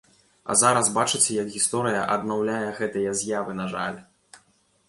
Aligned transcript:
А 0.51 0.53
зараз 0.61 0.87
бачыце 0.95 1.35
як 1.35 1.47
гісторыя 1.57 2.01
аднаўляе 2.15 2.67
гэтыя 2.81 3.15
з'явы, 3.21 3.51
на 3.61 3.65
жаль. 3.75 3.99